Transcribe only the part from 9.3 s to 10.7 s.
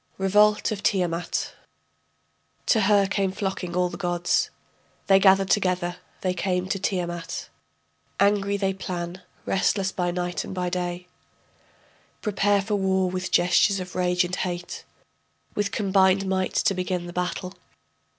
restless by night and